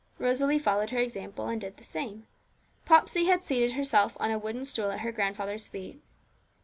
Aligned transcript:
Rosalie 0.17 0.57
followed 0.57 0.89
her 0.89 0.97
example 0.97 1.45
and 1.47 1.61
did 1.61 1.77
the 1.77 1.83
same. 1.83 2.25
Popsey 2.87 3.25
had 3.25 3.43
seated 3.43 3.73
herself 3.73 4.17
on 4.19 4.31
a 4.31 4.39
wooden 4.39 4.65
stool 4.65 4.89
at 4.89 5.01
her 5.01 5.11
grandfather's 5.11 5.67
feet. 5.67 6.01